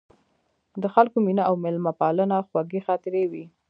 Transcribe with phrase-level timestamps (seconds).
[0.81, 3.45] د خلکو مینه او میلمه پالنه خوږې خاطرې وې.